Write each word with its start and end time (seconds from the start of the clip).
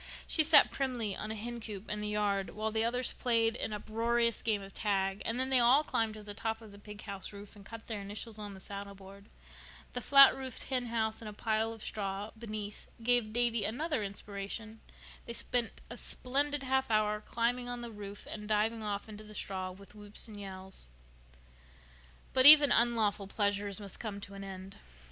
She 0.25 0.43
sat 0.43 0.71
primly 0.71 1.15
on 1.15 1.29
a 1.29 1.35
hencoop 1.35 1.87
in 1.87 2.01
the 2.01 2.09
yard 2.09 2.55
while 2.55 2.71
the 2.71 2.83
others 2.83 3.13
played 3.13 3.55
an 3.57 3.71
uproarious 3.71 4.41
game 4.41 4.63
of 4.63 4.73
tag; 4.73 5.21
and 5.25 5.39
then 5.39 5.51
they 5.51 5.59
all 5.59 5.83
climbed 5.83 6.15
to 6.15 6.23
the 6.23 6.33
top 6.33 6.59
of 6.59 6.71
the 6.71 6.79
pig 6.79 7.03
house 7.03 7.31
roof 7.31 7.55
and 7.55 7.63
cut 7.63 7.85
their 7.85 8.01
initials 8.01 8.39
on 8.39 8.55
the 8.55 8.59
saddleboard. 8.59 9.25
The 9.93 10.01
flat 10.01 10.35
roofed 10.35 10.63
henhouse 10.71 11.21
and 11.21 11.29
a 11.29 11.33
pile 11.33 11.71
of 11.71 11.83
straw 11.83 12.31
beneath 12.35 12.87
gave 13.03 13.31
Davy 13.31 13.63
another 13.63 14.01
inspiration. 14.01 14.79
They 15.27 15.33
spent 15.33 15.81
a 15.87 15.97
splendid 15.97 16.63
half 16.63 16.89
hour 16.89 17.21
climbing 17.21 17.69
on 17.69 17.81
the 17.81 17.91
roof 17.91 18.25
and 18.31 18.49
diving 18.49 18.81
off 18.81 19.07
into 19.07 19.23
the 19.23 19.35
straw 19.35 19.69
with 19.69 19.93
whoops 19.93 20.27
and 20.27 20.39
yells. 20.39 20.87
But 22.33 22.47
even 22.47 22.71
unlawful 22.71 23.27
pleasures 23.27 23.79
must 23.79 23.99
come 23.99 24.19
to 24.21 24.33
an 24.33 24.43
end. 24.43 24.77